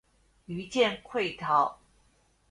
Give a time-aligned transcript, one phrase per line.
[0.47, 1.75] 余舰溃逃。